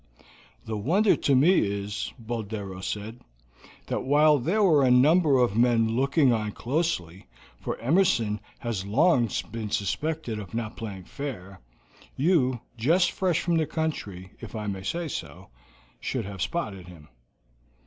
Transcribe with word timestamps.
"The 0.65 0.77
wonder 0.77 1.15
to 1.15 1.35
me 1.35 1.59
is," 1.59 2.11
Boldero 2.17 2.81
said, 2.81 3.19
"that 3.85 4.03
while 4.03 4.39
there 4.39 4.63
were 4.63 4.83
a 4.83 4.89
number 4.89 5.37
of 5.37 5.55
men 5.55 5.89
looking 5.95 6.33
on 6.33 6.53
closely, 6.53 7.27
for 7.59 7.77
Emerson 7.77 8.39
has 8.61 8.83
long 8.83 9.29
been 9.51 9.69
suspected 9.69 10.39
of 10.39 10.55
not 10.55 10.75
playing 10.75 11.03
fair, 11.03 11.59
you, 12.15 12.61
just 12.79 13.11
fresh 13.11 13.41
from 13.41 13.57
the 13.57 13.67
country, 13.67 14.31
if 14.39 14.55
I 14.55 14.65
may 14.65 14.81
say 14.81 15.07
so, 15.07 15.49
should 15.99 16.25
have 16.25 16.41
spotted 16.41 16.87
him." 16.87 17.07